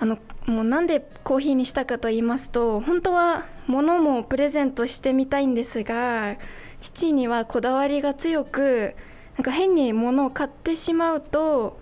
[0.00, 6.36] あのもうなんでコーヒーにしたかと言いますと本当は物もプレゼントしてみたいんですが
[6.80, 8.94] 父にはこだわりが強く
[9.36, 11.78] なんか変に物を買ってしまうと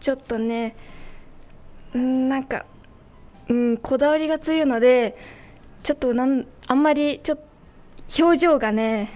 [0.00, 0.74] ちょっとね
[1.94, 2.66] うんなんか、
[3.48, 5.16] うん、こだわりが強いので
[5.84, 7.44] ちょっとなんあんまりちょっと
[8.24, 9.10] 表情がね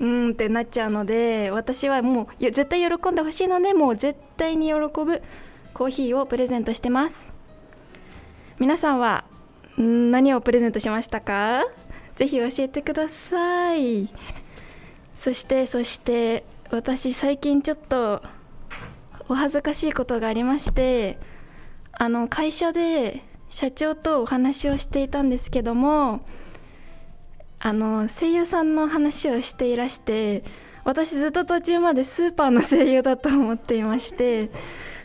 [0.00, 5.22] うんってなっちゃうので私はもう絶対喜んでほしいのでもう絶対に喜ぶ
[5.74, 7.32] コーヒーをプレゼントしてます。
[8.58, 9.24] 皆さんは
[9.76, 11.64] 何をプレゼントしましたか？
[12.16, 14.08] ぜひ教えてください。
[15.16, 18.22] そしてそして私最近ちょっと
[19.28, 21.18] お恥ずかしいことがありまして
[21.92, 26.24] あの会社で社長とお話をしていたんですけども
[27.58, 30.42] あの声優さんの話をしていらして
[30.84, 34.50] 私ずっと途中までスーパーの声優だと思っていまして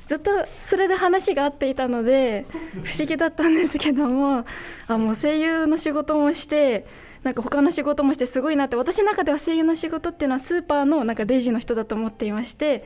[0.08, 0.31] ずっと
[0.62, 2.46] それで話が合っていたので
[2.84, 4.46] 不思議だったんですけども
[4.88, 6.86] あもう声優の仕事もして
[7.24, 12.86] なんか他の仕事もしてすごいなって私の中では声優の仕事っていうのはスーパーのなんかレジの人だと思っていまして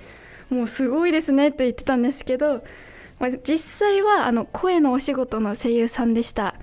[0.49, 2.63] もうすごいですねって言ってたんですけど、
[3.43, 6.55] 実際はあの声のお仕事の声優さんでした。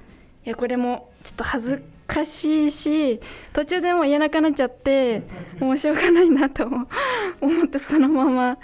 [0.44, 3.20] いやこれもちょっと恥ずかしいし
[3.52, 5.22] 途中でも言えなくなっちゃって
[5.58, 6.64] もうしょうがないなと
[7.40, 8.58] 思ってそのまま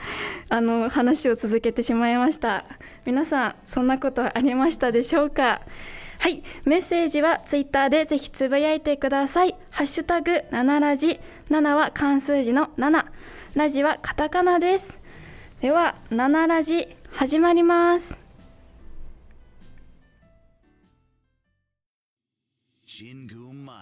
[0.48, 2.64] あの話を続けてしまいました。
[3.04, 5.60] 皆さんそんなことありましたでしょうか？
[6.20, 9.56] はいメッセージはツイッターでぜひつぶやいてください。
[9.70, 11.18] ハッシュタグ7ラジ。
[11.50, 13.04] 7は漢数字の7
[13.56, 15.00] ラジはカタカナです。
[15.60, 16.96] では7ラジ。
[17.14, 18.18] 始まります。
[22.84, 23.76] 神宮前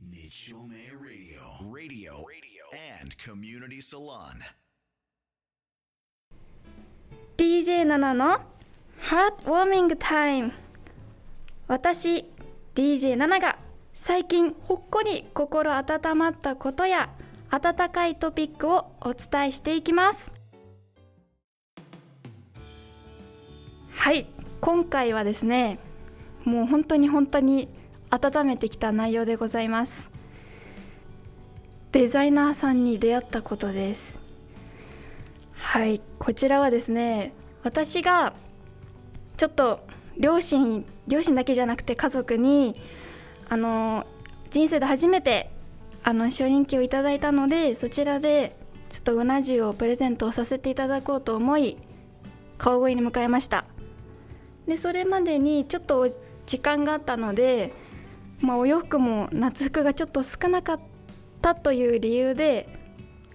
[0.00, 4.06] 日曜メイラディオラディオラディオコミュニティサロン
[7.36, 8.40] DJ7 の
[8.98, 10.52] ハートウォーミングタイム
[11.68, 12.24] 私
[12.74, 13.58] DJ7 が
[13.92, 17.10] 最近ほっこり心温まったことや
[17.50, 20.43] 温かいトピックをお伝えしていきます。
[24.04, 24.26] はい。
[24.60, 25.78] 今回はですね
[26.44, 27.70] もう本当に本当に
[28.10, 30.10] 温めてきた内容でございます。
[31.92, 34.18] デザイナーさんに出会ったことです。
[35.54, 36.02] はい。
[36.18, 37.32] こちらはですね
[37.62, 38.34] 私が
[39.38, 39.86] ちょっと
[40.18, 42.74] 両親両親だけじゃなくて家族に
[43.48, 44.06] あの
[44.50, 45.50] 人生で初めて
[46.02, 48.54] あの初任給をいただいたのでそちらで
[48.90, 51.78] ちょっとうな重をプレゼントをさせていただこうと思い
[52.58, 53.64] 川越に向かいました。
[54.66, 56.08] でそれまでにちょっと
[56.46, 57.72] 時間があったので、
[58.40, 60.80] まあ、お洋服も夏服がちょっと少なかっ
[61.40, 62.68] たという理由で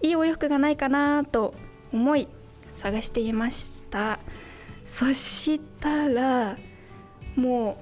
[0.01, 1.53] いいお洋服がないかなと
[1.91, 2.27] 思い
[2.75, 4.19] 探していました。
[4.85, 6.57] そしたら
[7.35, 7.79] も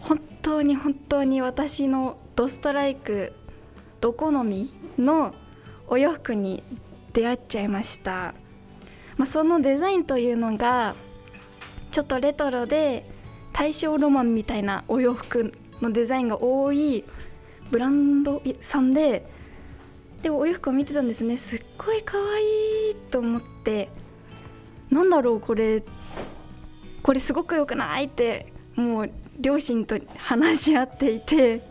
[0.00, 3.34] う本当に本当に私のドストライク
[4.00, 5.34] ド好みの
[5.86, 6.62] お洋服に
[7.12, 8.34] 出会っちゃいました、
[9.16, 10.94] まあ、そのデザインというのが
[11.96, 13.08] ちょっとレトロで
[13.54, 17.04] 大正ロマンみたいなお洋服のデザインが多い
[17.70, 19.26] ブランドさんで
[20.20, 21.38] でお洋服を見てたんですね。
[21.38, 23.88] すっごい可愛いと思って。
[24.90, 25.82] なんだろうこれ。
[27.02, 29.10] これすごく良くないってもう
[29.40, 31.62] 両親と話し合っていて。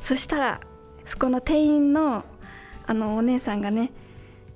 [0.00, 0.60] そしたら
[1.04, 2.24] そこの店員の
[2.86, 3.92] あのお姉さんがね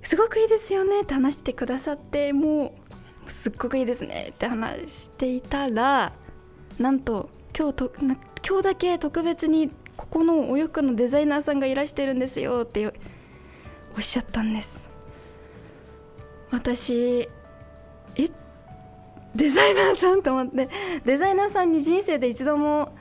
[0.03, 2.89] すごくいいですよねって話してくださってもう
[3.29, 6.13] すっごくいいですねって話していたら
[6.79, 8.17] なんと今日と今
[8.59, 12.91] 日だけ特別にここのお洋服のデザイナーさんがいらしてるんですよってお
[13.99, 14.89] っしゃったんです。
[16.51, 17.29] 私
[18.17, 18.31] え？
[19.35, 20.69] デザイナーさんと思って
[21.05, 22.95] デザイナーさんに人生で一度も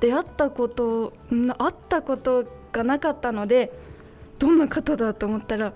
[0.00, 3.72] 出会ったこと会ったことがなかったので
[4.38, 5.72] どんな方だと思ったら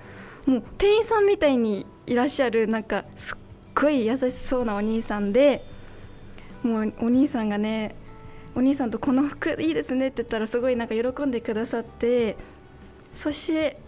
[0.46, 3.36] もう店員さんみたいにいらっしゃるなんかすっ
[3.74, 5.64] ごい優しそうなお兄さんで
[6.62, 7.94] もうお兄さんがね
[8.54, 12.36] お兄さんとこの服いいですねって言ったらすごいなんか喜んでくださって
[13.12, 13.78] そして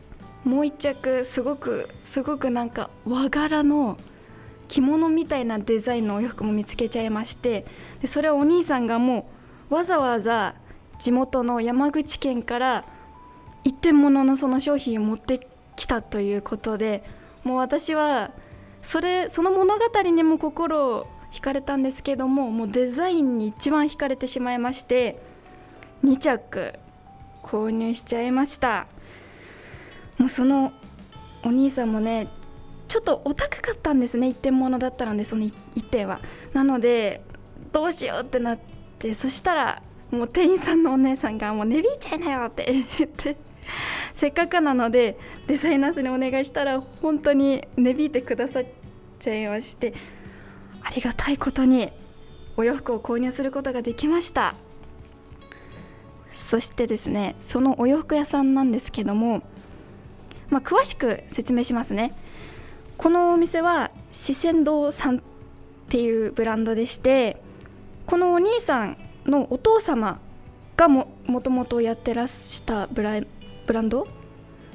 [0.45, 3.99] もう一着すごくすごくなんか和柄の
[4.69, 7.67] 着物みたいなデザインのお洋服も見つけちゃいまして
[8.01, 9.31] でそれはお兄さんがも
[9.71, 10.55] うわざわざ
[10.99, 12.85] 地元の山口県から
[13.63, 15.47] 一点物のその商品を持って
[15.77, 17.03] きたということで
[17.43, 18.31] もう私は
[18.85, 25.21] それその物語にも心を惹かれたんですけどももうデザインに一番惹かれてしまいまして
[26.05, 26.75] 2着
[27.43, 28.87] 購入しちゃいました。
[30.19, 30.73] もうその
[31.43, 32.29] お兄さんもね
[32.87, 36.21] ちょっとお高かったんですね一点物だったのでその1点は。
[36.53, 37.23] なので
[37.73, 38.59] どうしようってなっ
[38.99, 43.37] てそしたらもう店員さんのお姉さんがもう値引いちゃいなよって言って
[44.15, 48.65] せっかくなのでデザイナーさんにお願いしたら本当に値引いてくださっ
[49.19, 49.93] ちゃいまして
[50.83, 51.91] ありがたいことに
[52.57, 54.55] お洋服を購入することができました。
[56.31, 59.43] そしてですねそのお洋服屋さんなんですけども、
[60.51, 62.15] まあ、詳しく説明しますね。
[62.97, 65.21] このお店は四川堂さんっ
[65.89, 67.41] ていうブランドでして
[68.07, 68.97] このお兄さん
[69.27, 70.21] のお父様
[70.77, 73.21] がももともとやってらしたブラ
[73.67, 74.07] ブランド？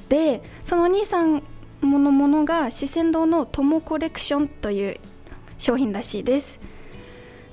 [0.08, 1.42] でそのお兄さん
[1.80, 4.96] ものものが四川堂の友コレクションという
[5.58, 6.58] 商品らしいです。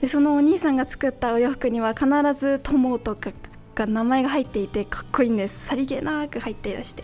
[0.02, 3.32] でそのお兄さんが作ったお洋服には必ず「友」とか
[3.76, 5.66] が名前が入っていてかっこいいんです。
[5.66, 7.04] さりげなく入っていらして。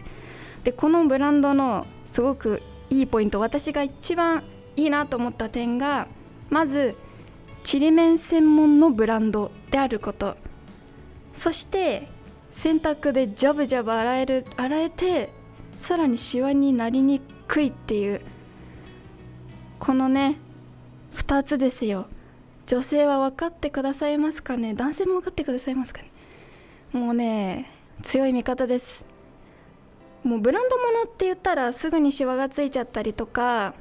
[0.64, 4.44] でこのブランドのすごくいいポイント私が一番
[4.76, 6.08] いいなと思った点が
[6.50, 6.96] まず
[7.64, 10.36] ちりめん専門のブランドであること。
[11.34, 12.08] そして
[12.54, 15.30] 洗濯でジャブジャブ洗える洗えて
[15.80, 18.22] さらにシワになりにくいっていう
[19.80, 20.38] このね
[21.14, 22.06] 2つですよ。
[22.66, 24.74] 女性は分かってくださいますかね？
[24.74, 26.12] 男性も分かってくださいますかね？
[26.94, 27.70] もうね
[28.02, 29.04] 強い味方です。
[30.24, 33.74] もうブランド物って言ったらすぐにシワがついちゃったりとか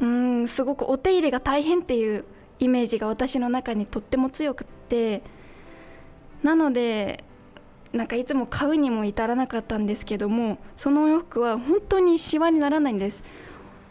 [0.00, 2.24] うんすごくお手入れが大変っていう
[2.60, 5.22] イメージが私の中にとっても強くって。
[6.42, 7.24] なので
[7.94, 13.22] なんかいつも買うにも至らなかったんですけどもそのお洋服は本当にシワにならないんです。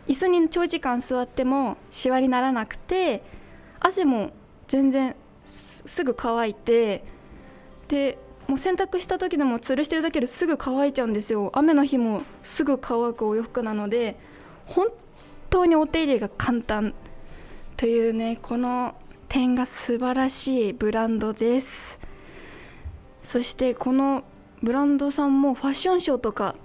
[0.09, 3.23] 椅子に長時間座ってもシワにならなくて
[3.79, 4.31] 汗も
[4.67, 5.15] 全然
[5.45, 7.05] すぐ乾いて
[7.87, 8.17] で
[8.47, 11.49] もう洗濯した時でも吊るしてるだけですぐ乾いちゃうんですよ。
[11.53, 14.19] 雨の日もすぐ乾くお洋服なので
[14.65, 14.87] 本
[15.49, 16.93] 当にお手入れが簡単
[17.77, 18.95] というねこの
[19.29, 21.97] 点が素晴らしいブランドです。
[23.23, 24.23] そしてこの
[24.61, 26.55] ブランドさんもファッションショーとか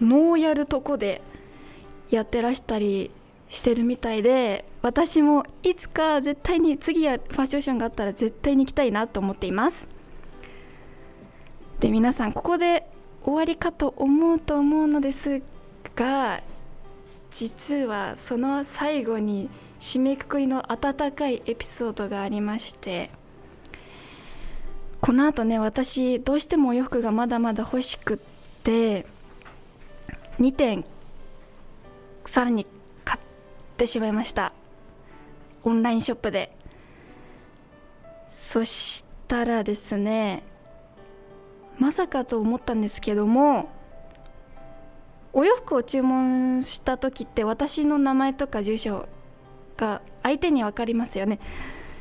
[0.00, 1.22] ノーやるとこで
[2.10, 3.12] やってらしたり
[3.48, 9.88] してるみたいで私もいつか絶対に次やファッションショーがあったら絶対に行きたいなと思っています。
[11.80, 12.88] で皆さんここで
[13.22, 15.42] 終わりかと思うと思うのです
[15.94, 16.42] が
[17.30, 23.10] 実はその最後に締めくくりの温かいエピソードがありまして
[25.00, 28.16] このあとね私どうしてもお洋服がまだまだ欲しくっ
[28.62, 29.06] て
[30.38, 30.84] 2点
[32.24, 32.66] さらに
[33.04, 33.20] 買っ
[33.76, 34.52] てしまいました。
[35.64, 36.56] オンラインショップで。
[38.30, 40.44] そしたらですね
[41.78, 43.68] まさかと思ったんですけども
[45.32, 49.08] お洋服を注文した時って私の名前とか住所
[49.76, 51.38] が相手に分かりますよね。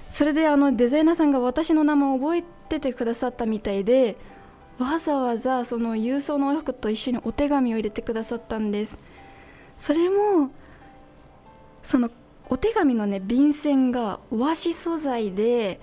[0.09, 4.17] それであのデザイナーさんが私の名前を覚えててくださったみたいで
[4.77, 8.99] わざわざその郵送のお洋服と一緒にお手紙を入れてくださったんです。
[9.77, 10.51] それも
[11.83, 12.09] その
[12.49, 15.79] お手紙のね便箋が和紙素材で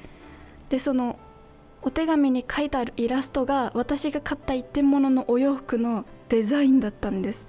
[0.68, 1.18] でその
[1.82, 7.46] お手紙に書いてあるイラストが私が買った一点物のお洋服のデザインだったんです、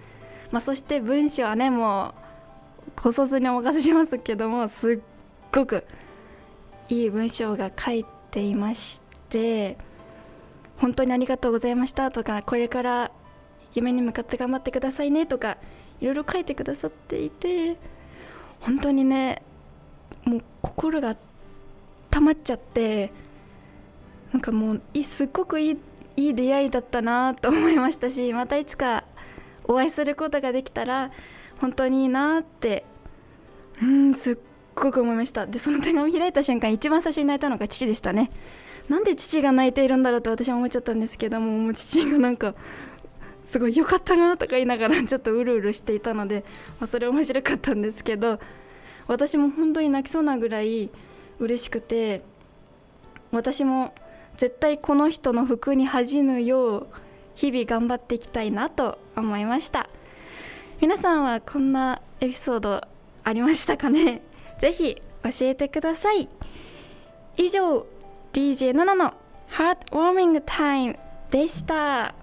[0.51, 2.15] まあ、そして文章はねも
[2.88, 5.00] う小卒にお任せしますけどもすっ
[5.53, 5.86] ごく
[6.94, 9.78] いい文章が書いていまして
[10.78, 13.12] 本当にありがとうございましたとかこれから
[13.74, 15.58] 夢に向かって頑張ってくださいねとか
[16.02, 17.78] いろいろ書いてくださっていて
[18.60, 19.42] 本当にね
[20.24, 21.18] もう心が
[22.12, 23.12] 溜まっちゃって
[24.32, 25.78] なんかもうすっごくいい
[26.16, 29.04] いい出会いだったなと思いましたしまたいつか
[29.64, 31.10] お会いすることができたら
[31.60, 32.86] 本当にいいなって
[33.82, 34.38] うんすっ
[34.75, 35.46] ごく思いました。
[35.46, 38.32] でその手紙開いた瞬間一番最初に泣いたのが父でしたね。
[38.89, 42.53] なんで父が泣いているんだろうと私は思っちゃったんですけどももう父がなんか
[43.44, 46.44] すごい良かったなとか言いながらちょっとうるうるしていたので、
[46.80, 48.39] まあ、それ面白かったんですけど
[49.08, 50.89] 私も本当に泣きそうなぐらい
[51.39, 52.24] 嬉しくて
[53.32, 53.94] 私も
[54.38, 56.88] 絶対この人の服に恥じぬよう
[57.36, 59.89] 日々頑張っていきたいなと思いました。
[60.82, 62.82] 皆さんはこんなエピソード
[63.24, 64.22] ありましたかね？
[64.63, 66.29] ぜひ教えてください。
[67.36, 67.86] 以上
[68.32, 69.13] DJ7 の
[69.48, 72.15] ハートウォーミングタイムでした。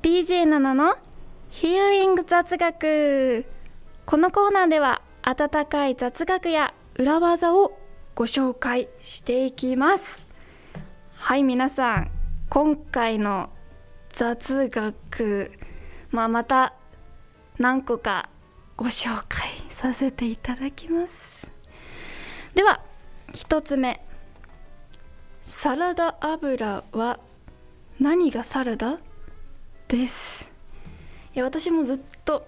[0.00, 0.96] DJ7 の
[1.50, 3.59] ヒーリング雑学。
[4.10, 7.78] このコーナーでは温かい雑学や裏技を
[8.16, 10.26] ご紹介していきます。
[11.14, 12.10] はい皆さん
[12.48, 13.50] 今回の
[14.12, 15.52] 雑学、
[16.10, 16.74] まあ、また
[17.58, 18.28] 何個か
[18.76, 21.48] ご紹介させていただきます。
[22.56, 22.80] では
[23.32, 24.04] 1つ目。
[25.46, 27.20] サラダ油は
[28.00, 28.98] 何がサラダ？
[29.86, 30.50] です。
[31.32, 32.44] いや私もずっと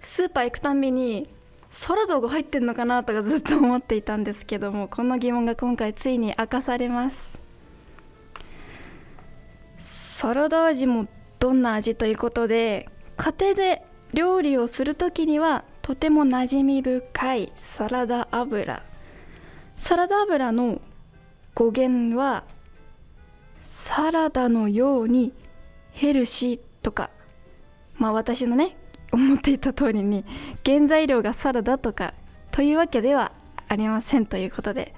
[0.00, 1.28] スーパー行くたんびに
[1.70, 7.28] サラダが入ってんのかなとかずっと思っていたんですけどもこの疑問が今回ついに明かされます。
[9.78, 11.06] サラダ味も
[11.38, 18.82] どんな味ということで家庭で料理をする時にはとても馴染み深いサラダ油。
[19.76, 20.80] サラダ油の
[21.54, 22.44] 語源は
[23.70, 25.32] サラダのように
[25.92, 27.10] ヘルシーとか。
[27.96, 28.76] まあ私のね
[29.12, 30.24] 思っていた通りに
[30.64, 32.14] 原材料がサラダとか
[32.50, 33.32] というわけでは
[33.68, 34.94] ありませんということで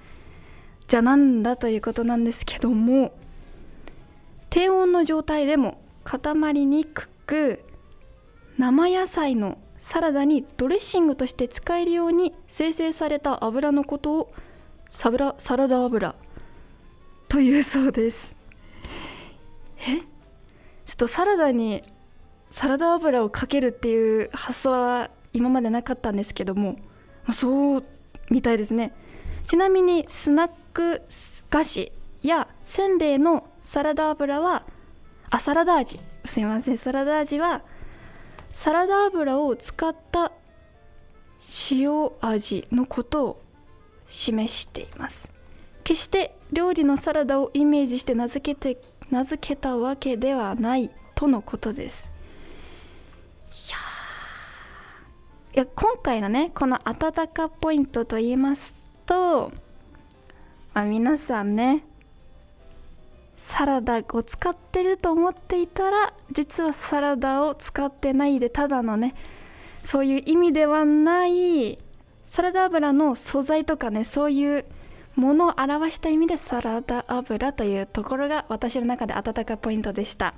[0.88, 3.12] じゃあなんだということなんですけども
[4.48, 7.62] 低温の状態でも固まりにくく
[8.58, 14.32] 生野菜のサラダにドレッシングとして使えるように生成された油のことを
[14.90, 16.14] サラサラダ油
[17.28, 18.34] というそうです。
[19.86, 20.00] え？
[20.00, 20.04] ちょ
[20.92, 21.84] っとサラダに
[22.50, 26.76] サラダ油をかけるっていう発想は今までなかったんですけども
[27.32, 27.84] そう
[28.30, 28.92] みたいですね。
[29.46, 31.02] ちなみにスナック
[31.48, 31.92] 菓子
[32.22, 34.64] やせんべいのサラダ油は
[35.30, 36.00] あサラダ味。
[36.24, 36.78] すいません。
[36.78, 37.62] サラダ味は
[38.52, 40.32] サラダ油を使った
[41.70, 43.42] 塩味のことを
[44.08, 45.28] 示しています。
[45.84, 48.80] 決して料理のサラダをイメージして名付けて
[49.10, 52.10] 名付けたわけではないとのことです
[53.50, 53.76] いや
[55.52, 58.72] いや今回のねこの温かポイントと言います
[59.04, 59.52] と、
[60.74, 61.84] まあ、皆さんね
[63.34, 69.16] サラダを使ってると思っていたら実はサラダを使ってないでただのね
[69.82, 71.78] そういう意味ではない
[72.26, 74.64] サラダ油の素材とかねそういう
[75.16, 80.34] ものを表した意味でサラダ油というところが私の中で温かポイントでした。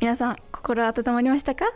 [0.00, 1.72] 皆さん心温まりましたか？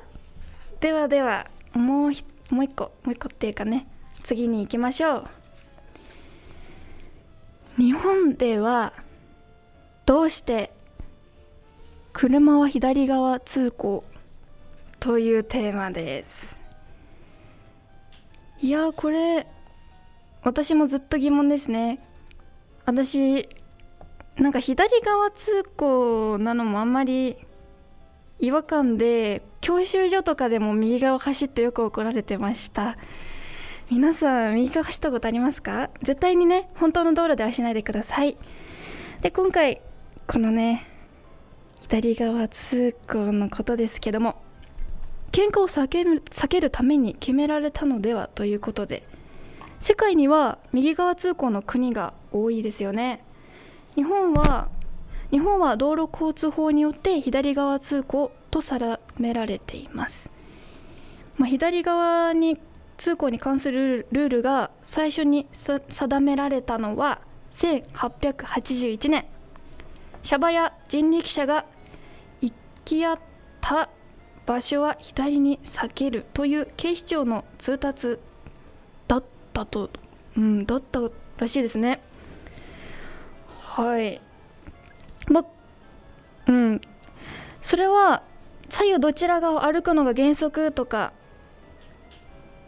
[0.81, 1.47] ではでは。
[1.73, 3.87] もうもう一個もう一個っていうかね
[4.23, 5.25] 次に行きましょう。
[7.77, 8.93] 日本では
[10.05, 10.73] どうして
[12.13, 14.05] 車は左側通行
[14.99, 16.57] というテーマです。
[18.61, 19.47] いやこれ
[20.43, 22.01] 私もずっと疑問ですね。
[22.85, 23.49] 私
[24.37, 27.37] なんか左側通行なのもあんまり
[28.41, 32.97] 違和感で教習所とかでも右側走ってよく怒られてました。
[33.91, 35.91] 皆さん右側走ったことありますか？
[36.03, 38.37] 絶対にね本当の道路ではしないでください。
[39.21, 39.83] で今回
[40.27, 40.87] このね
[41.81, 44.41] 左側通行のことですけども
[45.33, 49.03] 喧嘩を避ける避けるために決められたのではということで
[49.81, 53.23] 世界には右側通行の国が多いですよね。
[53.97, 54.69] 日本は
[55.31, 60.31] 日本は道路交通法によって左側通行と定められています、
[61.37, 62.59] まあ、左側に
[62.97, 67.21] 通行に関するルールが最初に定められたのは
[67.55, 69.27] 1881年。
[70.23, 71.65] シャバや人力車が
[72.41, 72.53] 行
[72.85, 73.19] き合っ
[73.61, 73.89] た
[74.47, 78.19] 場所は左に避けるという警視庁の通達
[79.09, 79.91] だったと、
[80.37, 81.01] うん、だった
[81.39, 82.01] らしいですね。
[83.61, 84.21] はい。
[85.29, 85.45] ま
[86.47, 86.81] うん。
[87.63, 88.23] それは
[88.69, 91.13] 左右どちら側を歩くのが原則とか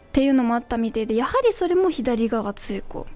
[0.09, 3.07] っていうのもあったみたいでやはりそれも左側通行。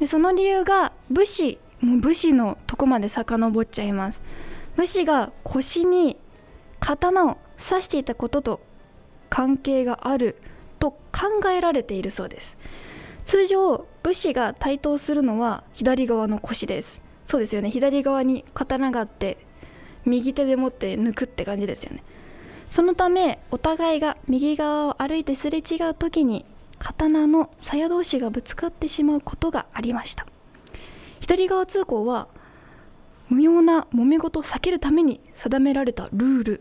[0.00, 4.20] でその理由が武士もう武士のとこまで遡っちゃいます。
[4.76, 6.16] 武士が腰に
[6.80, 8.60] 刀を刺していたことと
[9.30, 10.36] 関係がある
[10.78, 12.56] と考えられているそうです。
[13.24, 17.03] 通常武士が対等するのは左側の腰です。
[17.26, 17.70] そうですよね。
[17.70, 19.38] 左側に刀があって
[20.04, 22.02] 右手で持って抜くって感じですよね。
[22.70, 26.44] そのためお互いが右側を歩いてすれ違う時に
[26.78, 30.26] 刀の鞘同士がぶつかってしまうことがありました。
[31.20, 32.28] 左側通行は
[33.28, 36.60] 無用な揉め事を避けるために定められたルール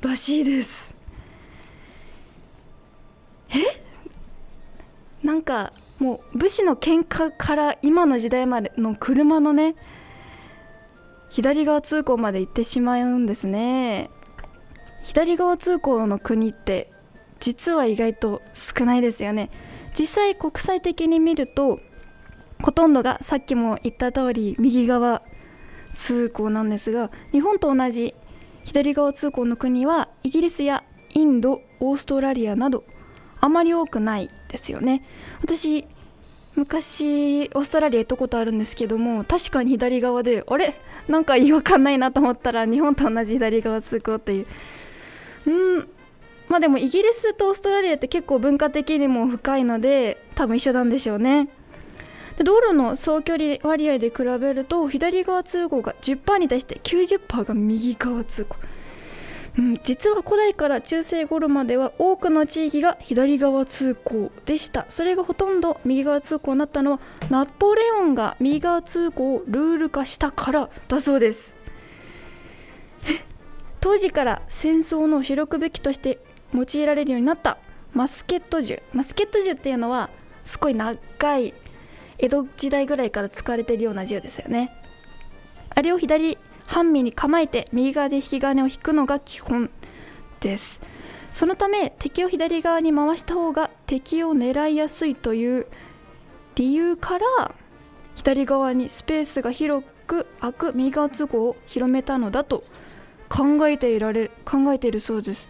[0.00, 0.94] らしいです。
[3.50, 3.84] え？
[5.22, 9.76] なんかもう武士の喧嘩から今の時代までの車のね
[11.30, 14.10] 左側通行まで行ってしまうんですね。
[15.02, 16.90] 左側通行の国って
[17.38, 19.50] 実は意外と少ないですよね。
[19.98, 21.80] 実際国際的に見ると
[22.62, 25.22] ほとんどがさっきも言った通り右側
[25.94, 28.14] 通行なんですが日本と同じ
[28.64, 30.84] 左側通行の国はイギリスや
[31.14, 32.84] インドオーストラリアなど
[33.40, 35.02] あまり多くないですよね。
[35.42, 35.86] 私
[36.56, 40.74] 昔オーストラリア行ったことあるんですけども確かに左側であれ？
[41.08, 44.46] なんか違和感ないなと思ったら日本と同じ左側通行っていう。
[45.46, 45.88] うん。
[46.48, 51.48] まあでもイギリスとオーストラリアって結構文化的にも深いので多分一緒なんでしょうね。
[52.36, 58.56] で道路の総距離割合で比べると左側通行が10%に対して90%が右側通行。
[59.60, 64.86] うん、実は古代から中世頃までは多くの地域が左側通行でした。
[64.88, 71.54] それがほとんど右側通行になったのはナポレオンが右側通行をルール化したからだそうです。
[73.80, 76.20] 当時から戦争の主力武器として
[76.54, 77.58] 用いられるようになった
[77.92, 78.80] マスケット銃。
[78.94, 80.08] マスケット銃っていうのは
[80.46, 81.52] すごい長い
[82.16, 84.74] 江戸時代ぐらいから使われてるような銃ですよね。
[85.68, 86.38] あれを左
[86.70, 89.70] 半身に構えて右側で引き金を引くのが基本
[90.38, 90.80] です。
[91.32, 95.66] そのため敵を左側に回した方が敵を狙いやすいという
[96.54, 97.54] 理由から
[98.14, 102.62] 左側にスペースが広く空く右側通行を広めたのだと
[103.28, 105.48] 考えていられ考えているそうです。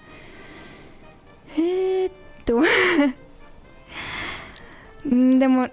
[1.56, 2.10] へえっ
[2.46, 2.64] て思
[5.04, 5.68] でも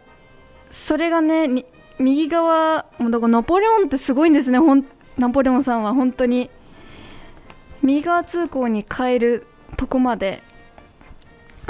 [0.70, 1.66] それがね
[2.00, 4.86] 右側もだからナポレオンってすごいんですねほん
[5.18, 6.50] ナポレオンさんは本当に
[7.82, 10.42] 右側通行に変えるとこまで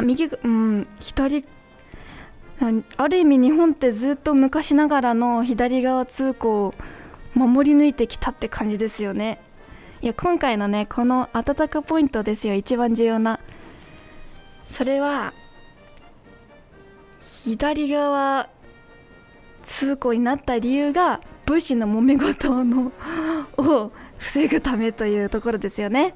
[0.04, 1.46] 右うん左
[2.98, 6.74] ある意味日本ってずっと昔ながらの左側通行を
[7.36, 9.40] 守り抜いてきたって感じですよね。
[10.02, 12.56] いや今回のねこの温かポイントですよ。
[12.56, 13.40] 一番重要な。
[14.66, 15.34] それは
[17.20, 18.50] 左側
[19.64, 22.92] 通行になった理由が武士の揉め事の
[23.58, 26.14] を防ぐためというところですよね。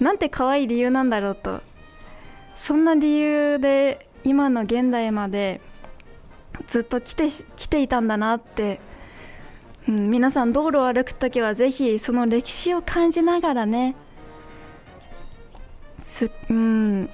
[0.00, 1.60] なんて可愛い理由なんだろうと。
[2.54, 5.60] そんな理由で今の現代まで
[6.68, 8.80] ずっと来て来ていたんだなって、
[9.88, 13.96] うん、皆さん道路を歩く時はぜひその歴史を感じながらね。
[16.02, 17.08] す、うん、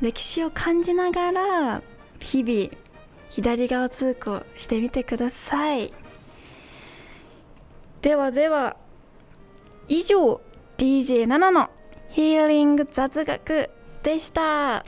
[0.00, 1.82] 歴史を感じながら
[2.20, 2.70] 日々
[3.30, 5.92] 左側通行してみてください。
[8.06, 8.76] ではでは
[9.88, 10.40] 以上
[10.78, 11.68] DJ7 の
[12.10, 13.68] ヒーリング雑学
[14.04, 14.86] でした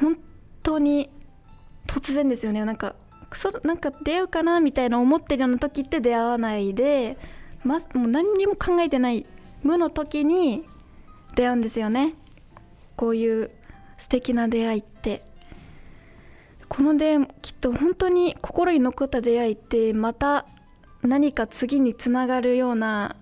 [0.01, 0.19] 本
[0.63, 1.11] 当に
[1.87, 2.65] 突然ですよね。
[2.65, 2.97] なんか
[3.33, 7.17] そなんか出会うかなみたいな思ってるような時って出会わないで、
[7.65, 9.27] ま、もう何にも考えてない
[9.63, 10.65] 無の時に
[11.35, 12.15] 出会うんですよね。
[12.97, 13.51] こういう
[13.99, 15.25] 素敵な出会いって。
[16.69, 20.45] この出会いきっと本当に心に残った出会いってまた
[21.03, 23.17] 何か次につながるような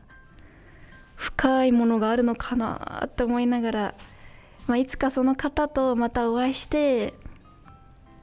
[1.16, 3.94] 深いものがあるのかなって思いながら、
[4.66, 7.12] まあ、いつかその方とまたお会いして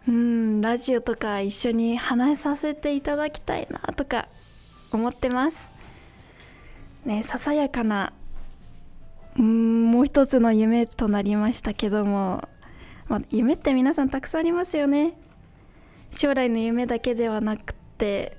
[0.08, 4.28] うんラジオとか一緒に話させていただきたいなとか
[4.92, 5.79] 思ってます。
[7.06, 8.14] ねささやかな
[9.38, 12.48] うんもう一つの夢となりましたけども、
[13.08, 15.14] まあ、夢って皆さんたくさんありますよね。
[16.12, 18.36] 将来の夢だけではなくて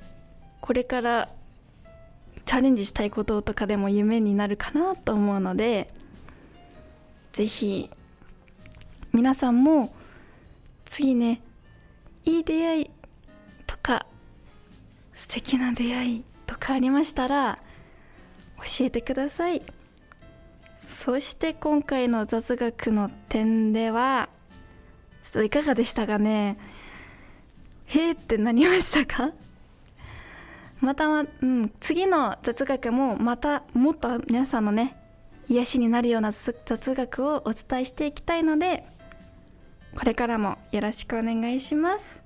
[0.60, 1.28] これから
[2.44, 5.92] チャレンジしたいこととかでも夢になるかなと思うので
[7.32, 7.90] 是非
[9.12, 9.88] 皆さんも
[10.86, 11.40] 次ね
[12.24, 12.90] いい出会い
[13.66, 14.04] とか
[15.14, 17.58] 素敵な出会いとかありましたら
[18.78, 19.62] 教えてください。
[20.82, 24.28] そして今回の雑学の点では
[25.22, 26.58] ちょっといかがでしたかね？
[27.86, 29.32] へーってなりましたか？
[30.80, 34.96] またま、うん、次の雑学もまたもっと皆さんのね
[35.48, 38.84] 癒しになるような雑学をお伝えしていきたいので
[39.96, 42.22] これからもよろしくお願いします。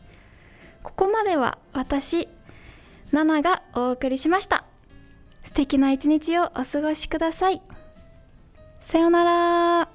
[0.82, 2.28] ここまでは私
[3.12, 4.64] ナナがお送りしました。
[5.54, 7.62] 敵な一日をお過ごしください。
[8.80, 9.93] さようなら。